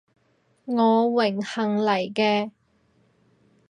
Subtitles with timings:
[0.65, 0.75] 我
[1.11, 2.49] 榮幸嚟嘅